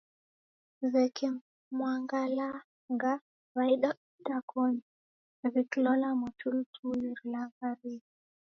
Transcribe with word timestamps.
Weke 0.91 1.27
mwangalanga 1.75 3.13
waida 3.55 3.89
itakoni 4.19 4.81
wikilola 5.53 6.07
mwatulituli 6.19 7.07
rilagharie 7.23 8.01